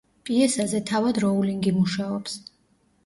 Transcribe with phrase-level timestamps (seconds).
[0.27, 2.41] პიესაზე თავად როულინგი მუშაობს.